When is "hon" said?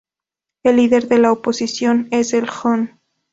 2.49-2.99